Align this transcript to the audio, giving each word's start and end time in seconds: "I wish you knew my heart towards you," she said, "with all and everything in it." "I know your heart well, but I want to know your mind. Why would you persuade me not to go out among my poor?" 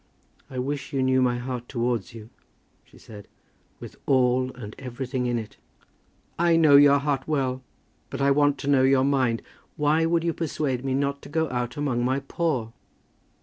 "I 0.49 0.57
wish 0.57 0.93
you 0.93 1.03
knew 1.03 1.21
my 1.21 1.37
heart 1.37 1.69
towards 1.69 2.11
you," 2.15 2.31
she 2.83 2.97
said, 2.97 3.27
"with 3.79 3.95
all 4.07 4.51
and 4.55 4.75
everything 4.79 5.27
in 5.27 5.37
it." 5.37 5.57
"I 6.39 6.55
know 6.55 6.75
your 6.75 6.97
heart 6.97 7.27
well, 7.27 7.61
but 8.09 8.19
I 8.19 8.31
want 8.31 8.57
to 8.61 8.67
know 8.67 8.81
your 8.81 9.03
mind. 9.05 9.43
Why 9.75 10.07
would 10.07 10.23
you 10.23 10.33
persuade 10.33 10.83
me 10.83 10.95
not 10.95 11.21
to 11.21 11.29
go 11.29 11.51
out 11.51 11.77
among 11.77 12.03
my 12.03 12.19
poor?" 12.21 12.73